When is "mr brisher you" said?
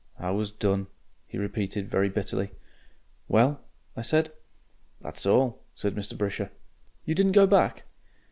5.93-7.13